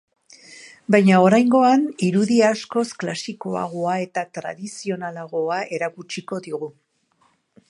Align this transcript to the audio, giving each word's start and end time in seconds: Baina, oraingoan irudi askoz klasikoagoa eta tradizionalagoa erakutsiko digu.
Baina, 0.93 1.19
oraingoan 1.25 1.83
irudi 2.07 2.39
askoz 2.47 2.85
klasikoagoa 3.03 3.99
eta 4.07 4.27
tradizionalagoa 4.39 5.63
erakutsiko 5.79 6.47
digu. 6.49 6.77